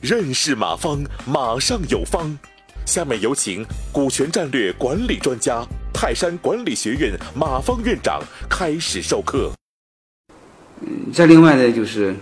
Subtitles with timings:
[0.00, 2.38] 认识马方，马上有方。
[2.84, 9.52] 下面有请股权战略管理专家、泰山管理学院马方院长开始授课。
[10.80, 12.16] 嗯，再另外呢，就是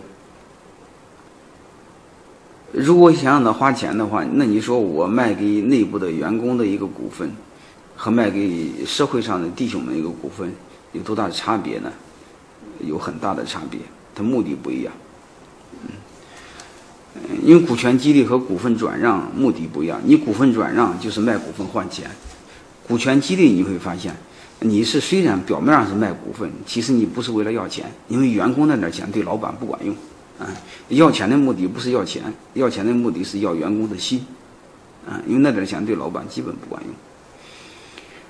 [2.73, 7.31] 如果想让他花钱的话，那你说我卖给内部的员工的一个股份，
[7.97, 10.53] 和卖给社会上的弟兄们一个股份，
[10.93, 11.91] 有多大的差别呢？
[12.87, 13.81] 有很大的差别，
[14.15, 14.93] 它目的不一样。
[15.85, 15.91] 嗯
[17.43, 22.09] 因为股权激励和股份转让目的不一样，你股份转让就是卖股份换钱，
[22.87, 24.15] 股权激励你会发现，
[24.61, 29.95] 你是虽然表面上是卖股份，其实你不是为了要钱，因为员工那点钱对老板不管用，
[30.39, 30.47] 啊，
[30.89, 32.23] 要钱的目的不是要钱，
[32.55, 34.25] 要钱的目的是要员工的心，
[35.09, 36.95] 啊，因为那点钱对老板基本不管用，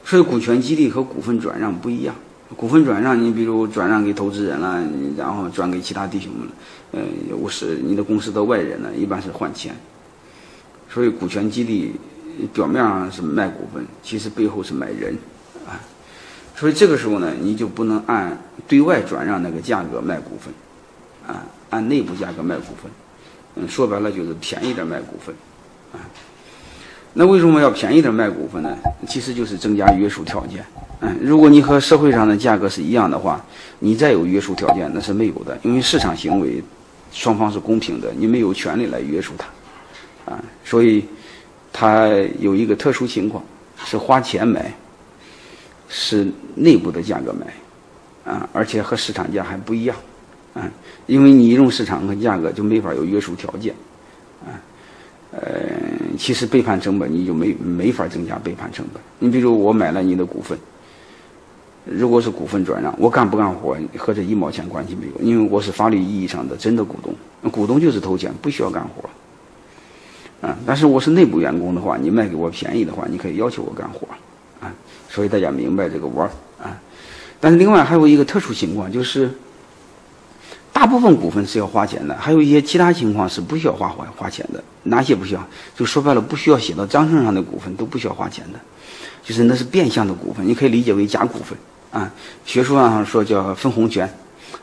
[0.04, 2.14] 所以股权激励和股份转让不一样。
[2.56, 4.82] 股份转让，你比如转让给投资人了，
[5.16, 6.52] 然后转给其他弟兄们了，
[6.92, 7.00] 呃，
[7.36, 9.74] 我是你的公司的外人呢，一般是换钱。
[10.92, 11.94] 所以股权激励
[12.52, 15.16] 表面上是卖股份，其实背后是买人，
[15.64, 15.78] 啊，
[16.56, 20.52] 所以这个时候呢，你就不能按对外转让那个价格卖股份，
[21.32, 22.90] 啊，按内部价格卖股份，
[23.54, 25.32] 嗯，说白了就是便宜点卖股份，
[25.92, 26.02] 啊，
[27.14, 28.76] 那为什么要便宜点卖股份呢？
[29.06, 30.64] 其实就是增加约束条件。
[31.02, 33.42] 嗯，如果你和社会上的价格是一样的话，
[33.78, 36.62] 你再有约束条件那是没有的，因为市场行为
[37.10, 41.02] 双方是公平的，你没有权利来约束它，啊，所以
[41.72, 43.42] 它有一个特殊情况，
[43.82, 44.70] 是花钱买，
[45.88, 49.96] 是内部的价格买，啊，而且和市场价还不一样，
[50.52, 50.68] 啊，
[51.06, 53.74] 因为你用市场和价格就没法有约束条件，
[54.44, 54.52] 啊，
[55.32, 55.40] 呃，
[56.18, 60.58] 其实背叛成本你就没没法增加背叛成本，你比如我买了你的股份。
[61.90, 69.10] 如果是股份转让，我干不干活和这一毛钱关系没有，因为我是法律意义上的真的股东，股东就是投钱，不需要干活。
[70.46, 74.06] 啊，但是我是内部员工的话，你卖给我便宜的话，你可以要求我干活，
[74.60, 74.72] 啊，
[75.08, 76.30] 所以大家明白这个弯儿
[76.64, 76.80] 啊。
[77.40, 79.30] 但是另外还有一个特殊情况，就是
[80.72, 84.62] 大部分股份是要花钱的，还有一些其他情况是不需要花花花钱的。
[84.84, 85.46] 哪些不需要？
[85.76, 88.58] 就说白了，不需要写到章程上的股份都不需要花钱的。
[89.22, 91.58] 就是那是变相的股份，你可以理解为假股份
[91.90, 92.12] 啊。
[92.44, 94.08] 学术上说叫分红权，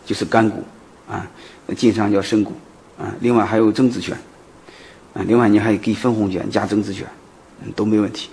[0.06, 0.64] 就是干股
[1.08, 1.28] 啊。
[1.76, 2.54] 晋商叫深股
[2.98, 3.14] 啊。
[3.20, 4.18] 另外还有增资权
[5.14, 5.22] 啊。
[5.28, 7.08] 另外你还给分红权加增资权，
[7.64, 8.30] 嗯，都没问题。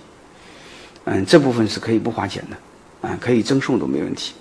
[1.05, 4.33] 嗯，这部分是可以不花钱的啊，可以赠送都没问题。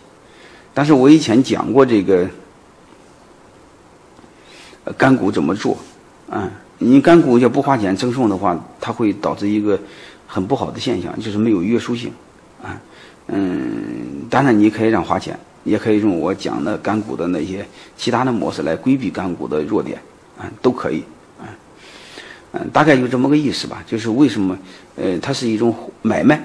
[0.73, 2.29] 但是我以前讲过这个
[4.97, 5.77] 干股怎么做
[6.31, 6.51] 啊？
[6.79, 9.79] 你干股要不花钱赠送的话，它会导致一个。
[10.27, 12.11] 很不好的现象就是没有约束性，
[12.61, 12.81] 啊，
[13.29, 19.99] 嗯，当然你可以让花钱，也可以用我讲的干股的那些其他的模式来规避干股的弱点，
[20.39, 21.03] 啊，都可以，
[21.41, 21.49] 啊，
[22.53, 23.83] 嗯，大概就这么个意思吧。
[23.87, 24.57] 就是为什么，
[24.97, 26.41] 呃，它是一种买卖，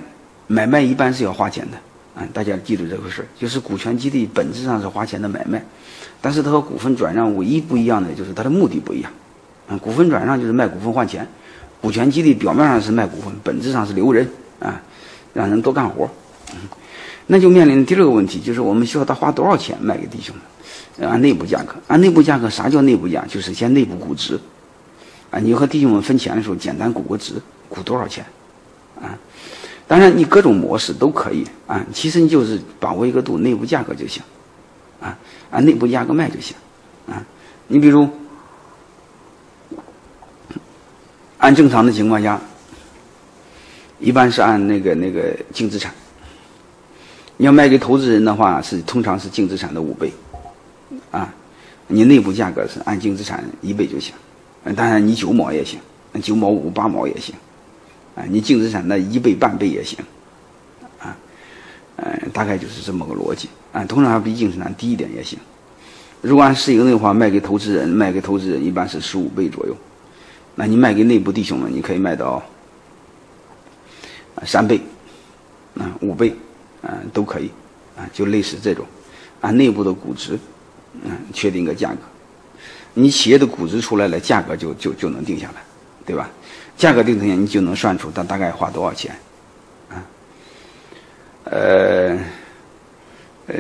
[0.48, 1.78] 买卖一般是要花钱的，
[2.16, 5.64] 啊，大家记住这回事就是股权激励本质上是花钱的买卖，
[6.22, 9.12] 但是它和股份转让唯一不一样的就是它的目的不一样，
[9.68, 11.28] 啊，股份转让就是卖股份换钱。
[11.82, 14.30] 股权激励表面上是卖股份，本质上是留人
[14.60, 14.82] 啊，
[15.34, 16.10] 让人多干活。
[16.52, 16.58] 嗯
[17.32, 20.36] 那就面临第二个问题，就是我们需要他花多少钱卖给弟兄
[20.98, 21.08] 们？
[21.08, 23.24] 按内部价格，按内部价格，啥叫内部价？
[23.28, 24.40] 就是先内部估值
[25.30, 25.38] 啊。
[25.38, 27.36] 你和弟兄们分钱的时候，简单估个值，
[27.70, 28.26] 估多少钱
[29.00, 29.16] 啊？
[29.88, 31.86] 当然，你各种模式都可以啊。
[31.94, 34.24] 其实你就是把握一个度，内部价格就行
[35.00, 35.16] 啊，
[35.52, 36.56] 按内部价格卖就行
[37.08, 37.24] 啊。
[37.68, 38.10] 你比如。
[41.38, 42.38] 按正常的情况下，
[44.00, 45.94] 一般是按那个那个净资产。
[47.42, 50.12] 你要卖给投资人的话，是通常是净资产的五倍，
[51.10, 51.34] 啊，
[51.88, 54.14] 你内部价格是按净资产一倍就行，
[54.76, 55.80] 当然你九毛也行，
[56.22, 57.34] 九毛五八毛也行，
[58.14, 59.98] 啊，你净资产的一倍半倍也行，
[61.00, 61.16] 啊，
[61.96, 65.40] 嗯，大概就是这么个逻辑，啊，通常比净资产低一点也行。
[66.22, 69.74] 如果按市盈率的话，卖给投资人，卖给投资人一般是十五倍左右。
[70.56, 72.44] 那你卖给内部弟兄们，你可以卖到
[74.44, 74.82] 三倍，
[75.78, 76.36] 啊五倍，
[76.84, 77.50] 嗯都可以，
[77.98, 78.86] 啊就类似这种，
[79.42, 80.38] 按内部的估值，
[81.04, 81.98] 嗯确定个价格，
[82.94, 85.62] 你企业的估值出来了，价格就就就能定下来，
[86.06, 86.30] 对吧？
[86.78, 89.14] 价格定下来，你就能算出它大概花多少钱，
[89.90, 90.04] 啊，
[91.46, 92.18] 呃，
[93.48, 93.56] 呃，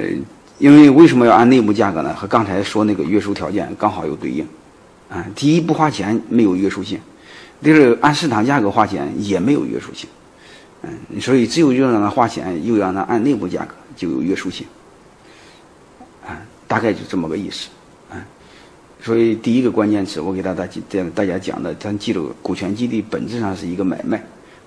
[0.58, 2.14] 因为为什么要按内部价格呢？
[2.14, 4.48] 和刚才说那个约束条件刚好有对应。
[5.10, 7.00] 啊，第一不花钱没有约束性，
[7.64, 10.08] 第二按市场价格花钱也没有约束性，
[10.82, 14.66] 嗯，所以只有又让他花钱，又让他按内部价格就有约束性，
[16.26, 17.68] 啊，大概就这么个意思，
[18.10, 18.16] 啊
[19.02, 24.24] 所以第一个关键词，我给大家这样大家讲的，咱记住，股权激励本质上是一个买卖，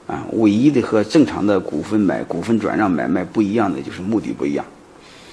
[0.06, 4.64] 啊，唯一的和正常的股份买、股份转让买卖不一样的就是目的不一样。